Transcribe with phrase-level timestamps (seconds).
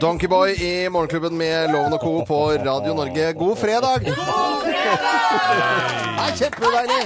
[0.00, 2.24] Donkeyboy i Morgenklubben med Loven og Co.
[2.26, 3.32] på Radio Norge.
[3.32, 4.04] God fredag!
[4.04, 5.50] God fredag!
[6.16, 7.02] Nei, kjempedeilig!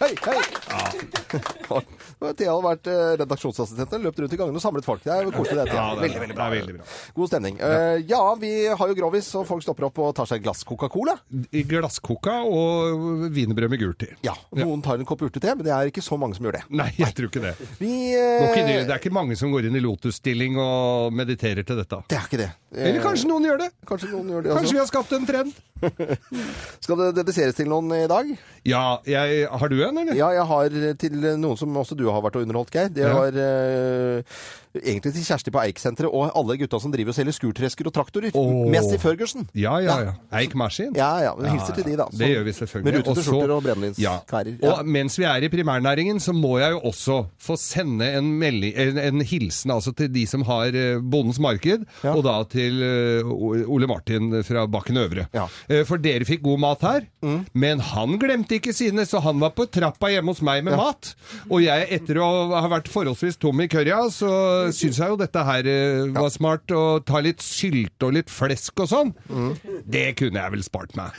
[0.00, 1.23] Hei, hei!
[1.34, 2.88] Thea hadde vært
[3.20, 5.02] redaksjonsassistenten, redaksjonsassistent, løpt rundt i gangen og samlet folk.
[5.04, 5.74] Det er koselig, det.
[5.74, 6.48] Ja, det er- veldig, veldig bra.
[6.50, 6.84] veldig bra.
[7.14, 7.58] God stemning.
[7.58, 7.96] Ja.
[8.14, 11.16] ja, vi har jo Grovis, og folk stopper opp og tar seg et glass Coca-Cola.
[11.52, 14.10] I glasskoka og wienerbrød med gult i.
[14.26, 16.64] Ja, noen tar en kopp urtete, men det er ikke så mange som gjør det.
[16.70, 17.54] Nei, jeg tror ikke det.
[17.78, 18.88] Vi, eh, det.
[18.88, 22.02] er ikke mange som går inn i lotusstilling og mediterer til dette.
[22.08, 22.50] det er ikke det.
[22.74, 23.70] Eh, Eller kanskje noen gjør det.
[23.86, 25.52] kanskje gjør det Kanskje vi har skapt en trend.
[26.84, 28.30] Skal det dediseres til noen i dag?
[28.66, 30.16] Ja, jeg, har du en, eller?
[30.16, 32.92] Ja, jeg har til noen som også du har vært og underholdt, Geir.
[32.94, 34.36] Det var eh,
[34.74, 38.32] egentlig til Kjersti på Eik-senteret og alle gutta som driver og selger skurtresker og traktorer.
[38.34, 39.46] mest Messi Ferguson.
[39.54, 40.14] Ja, ja, ja.
[40.40, 40.92] Eik Maskin.
[40.98, 41.32] Ja, ja.
[41.38, 42.08] Vi hilser til de, da.
[42.10, 42.88] Det gjør vi selvfølgelig.
[42.90, 44.52] Med rutete skjorter og brennevinskværer.
[44.58, 44.72] Ja.
[44.74, 48.74] Og mens vi er i primærnæringen, så må jeg jo også få sende en, melding,
[48.76, 53.34] en, en hilsen altså til de som har eh, Bondens Marked, og da til eh,
[53.70, 55.28] Ole Martin fra Bakken Øvre.
[55.32, 55.54] Mm.
[55.70, 57.06] Eh, For dere fikk god mat her,
[57.54, 61.13] men han glemte ikke sine, så han var på trappa hjemme hos meg med mat.
[61.50, 64.30] Og jeg, etter å ha vært forholdsvis tom i kørja, så
[64.74, 66.68] syns jeg jo dette her eh, var smart.
[66.74, 69.12] Å ta litt sylte og litt flesk og sånn.
[69.28, 69.52] Mm.
[69.88, 71.16] Det kunne jeg vel spart meg.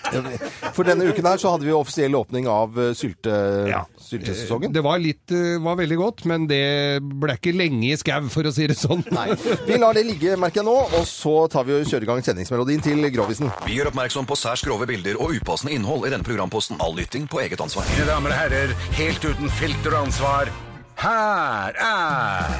[0.75, 3.33] For denne uken her så hadde vi offisiell åpning av eh, sylte,
[3.69, 3.83] Ja.
[4.01, 4.73] syltesesongen.
[4.75, 6.61] Det var litt eh, var veldig godt, men det
[7.01, 9.03] ble ikke lenge i skau, for å si det sånn.
[9.15, 9.31] Nei.
[9.67, 12.23] Vi lar det ligge, merker jeg nå, og så tar vi og kjører i gang
[12.25, 13.51] kjenningsmelodien til Grovisen.
[13.65, 16.79] Vi gjør oppmerksom på særs grove bilder og upassende innhold i denne programposten.
[16.83, 17.85] All lytting på eget ansvar.
[17.93, 20.49] Mine damer og herrer, helt uten filter og ansvar,
[20.97, 22.53] her er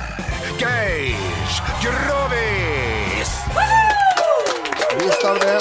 [0.59, 1.15] Geir
[1.81, 3.31] Grovis!
[4.99, 5.55] Visst er det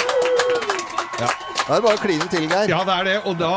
[1.15, 1.31] det.
[1.65, 2.69] Da er det bare å kline til, Geir.
[2.69, 3.53] Ja, det er det, og da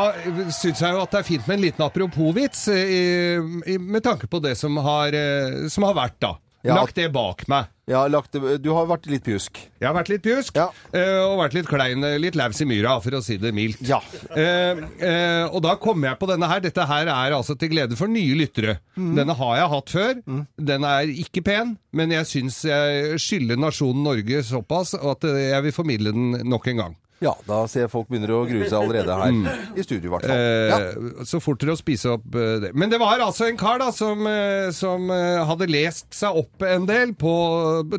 [0.55, 4.41] syns jeg jo at det er fint med en liten apropos-vits eh, med tanke på
[4.41, 6.33] det som har, eh, som har vært, da.
[6.65, 6.79] Ja.
[6.81, 7.69] Lagt det bak meg.
[7.89, 9.57] Ja, lagt, du har vært litt pjusk.
[9.81, 10.67] Jeg har vært litt pjusk, Ja.
[10.93, 13.81] eh, og vært litt klein, eh, litt laus i myra, for å si det mildt.
[13.81, 13.97] Ja.
[14.35, 16.59] Eh, eh, og da kommer jeg på denne her.
[16.61, 18.77] Dette her er altså til glede for nye lyttere.
[18.95, 19.15] Mm.
[19.17, 20.45] Denne har jeg hatt før.
[20.69, 25.71] Den er ikke pen, men jeg syns jeg skylder nasjonen Norge såpass at jeg vil
[25.73, 26.95] formidle den nok en gang.
[27.21, 29.33] Ja, da ser jeg folk begynner å grue seg allerede her.
[29.75, 30.37] I studio, i hvert fall.
[30.37, 31.25] Eh, Ja.
[31.27, 32.69] Så fortere å spise opp eh, det.
[32.79, 36.63] Men det var altså en kar da som, eh, som eh, hadde lest seg opp
[36.63, 37.33] en del på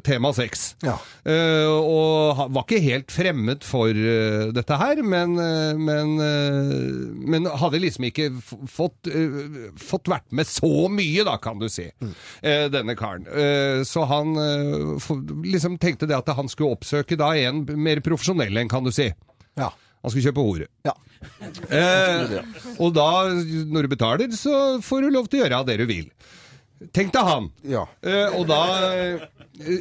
[0.07, 0.75] tema sex.
[0.87, 0.95] Ja.
[1.29, 3.93] Eh, og var ikke helt fremmed for
[4.57, 5.35] dette her, men,
[5.81, 6.15] men,
[7.31, 8.31] men hadde liksom ikke
[8.71, 9.11] fått,
[9.81, 11.89] fått vært med så mye, da, kan du si,
[12.43, 13.27] eh, denne karen.
[13.29, 14.33] Eh, så han
[15.45, 19.10] liksom tenkte det at han skulle oppsøke da en mer profesjonell en, kan du si.
[19.59, 19.71] Ja.
[20.01, 20.69] Han skulle kjøpe hore.
[20.87, 20.95] ja.
[21.69, 22.39] Eh,
[22.81, 23.09] og da,
[23.69, 26.07] når du betaler, så får du lov til å gjøre det du vil.
[26.97, 27.51] Tenkte han.
[27.69, 27.83] Ja.
[28.01, 28.61] Eh, og da
[28.97, 29.27] eh,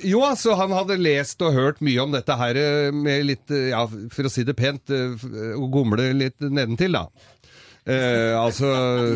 [0.04, 3.70] Jo, altså, han hadde lest og hørt mye om dette her eh, med litt, eh,
[3.72, 7.06] ja, for å si det pent, å gomle litt nedentil, da.
[7.90, 8.70] Eh, altså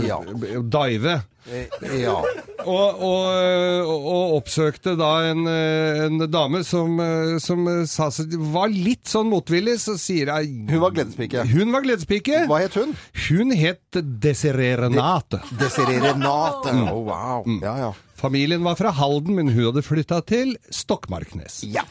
[0.08, 0.18] Ja.
[0.64, 1.22] dive.
[1.52, 1.68] Eh,
[2.00, 2.16] ja.
[2.64, 8.08] Og, og, og oppsøkte da en, eh, en dame som, eh, som sa
[8.54, 11.44] var litt sånn motvillig, så sier jeg Hun var gledespike.
[11.52, 12.46] Hun var gledespike.
[12.48, 12.96] Hva het hun?
[13.28, 15.42] Hun het Desiree Renate.
[15.60, 16.72] Desiree Renate.
[16.72, 16.88] Mm.
[16.88, 17.52] Å, wow.
[17.62, 17.92] Ja, ja.
[18.24, 21.58] Familien var fra Halden, men hun hadde flytta til Stokmarknes.
[21.68, 21.84] Ja.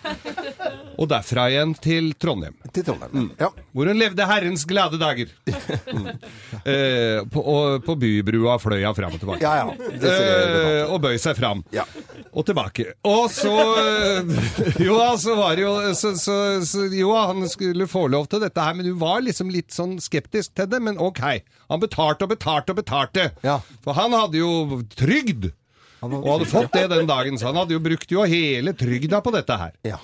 [0.97, 2.55] Og derfra igjen til Trondheim.
[2.73, 3.27] Til Trondheim.
[3.37, 3.51] Ja.
[3.77, 5.29] Hvor hun levde herrens glade dager.
[6.73, 9.45] eh, på, og på bybrua fløy hun fram og tilbake.
[9.45, 9.93] Ja, ja.
[9.93, 11.61] Eh, og bøy seg fram.
[11.75, 11.85] Ja.
[12.33, 12.95] Og tilbake.
[13.05, 13.53] Og så
[13.85, 14.37] eh,
[14.89, 18.71] Jo så var det jo så, så, så, Jo, han skulle få lov til dette
[18.71, 20.81] her, men hun var liksom litt sånn skeptisk til det.
[20.81, 21.27] Men ok.
[21.69, 23.35] Han betalte og betalte og betalte.
[23.45, 23.61] Ja.
[23.85, 25.53] For han hadde jo trygd.
[26.03, 29.33] Og hadde fått det den dagen, så han hadde jo brukt jo hele trygda på
[29.35, 29.75] dette her.
[29.87, 29.99] Ja.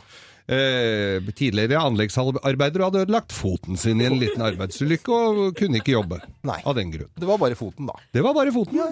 [0.48, 5.92] Eh, tidligere anleggsarbeider og hadde ødelagt foten sin i en liten arbeidsulykke og kunne ikke
[5.92, 6.60] jobbe Nei.
[6.64, 7.10] av den grunn.
[7.18, 7.98] Det var bare foten, da.
[8.16, 8.78] Det var bare foten.
[8.80, 8.86] ja.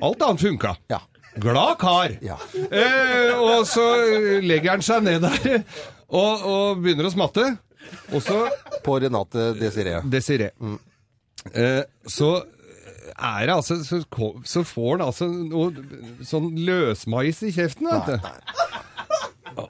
[0.00, 0.76] Alt annet funka.
[0.88, 1.02] Ja.
[1.42, 2.14] Glad kar.
[2.24, 2.38] Ja.
[2.70, 3.84] Eh, og så
[4.44, 5.62] legger han seg ned der
[6.12, 7.44] og, og begynner å smatte.
[8.12, 8.46] Og så
[8.84, 10.00] På Renate Desiree.
[10.08, 10.50] Desiree.
[11.52, 12.32] Eh, så
[13.10, 14.02] er det altså så,
[14.46, 18.32] så får han altså noe sånn løsmais i kjeften, vet du.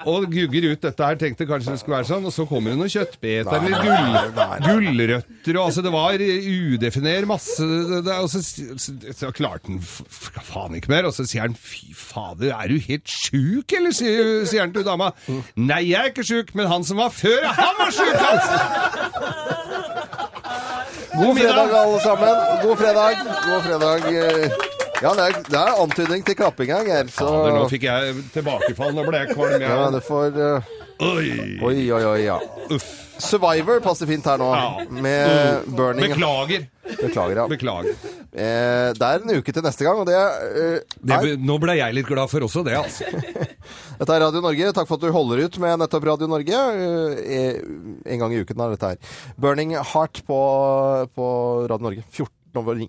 [0.06, 2.78] Og gugger ut dette her, tenkte kanskje det skulle være sånn, og så kommer det
[2.78, 4.14] noen kjøttbeter eller gull,
[4.62, 7.66] gulrøtter, og altså det var udefiner masse,
[8.06, 11.90] det, og så, så, så klarte han faen ikke mer, og så sier han, fy
[11.98, 15.10] fader, er du helt sjuk, eller, sier, sier han til dama.
[15.58, 19.61] Nei, jeg er ikke sjuk, men han som var før, han var sjuk, altså!
[21.18, 22.36] God fredag, alle sammen.
[22.62, 23.16] God fredag.
[23.48, 24.14] God fredag.
[24.14, 24.50] eh,
[25.02, 27.08] Ja, det er, det er antydning til klapping her, Geir.
[27.10, 28.92] Så Ja, nå fikk jeg tilbakefall.
[28.94, 29.60] Nå ble jeg kvalm.
[29.60, 30.74] ja, du får uh...
[31.02, 31.58] Oi.
[31.58, 32.36] Oi, oi, oi, ja.
[32.70, 32.84] Uff.
[33.22, 34.48] Survivor passer fint her nå.
[34.54, 34.84] Ja.
[34.90, 36.68] Med Burning Beklager.
[37.00, 37.46] Beklager, ja.
[37.50, 37.94] Beklager.
[38.32, 41.74] Eh, det er en uke til neste gang, og det eh, Det, er, nå ble
[41.76, 43.04] jeg litt glad for også det, altså.
[43.98, 44.70] Dette er Radio Norge.
[44.72, 46.62] Takk for at du holder ut med nettopp Radio Norge.
[47.20, 47.60] Eh,
[48.08, 49.12] En gang i uken er dette her.
[49.36, 50.40] Burning Heart på,
[51.12, 51.28] på
[51.68, 52.06] Radio Norge.
[52.08, 52.88] 14 over 9.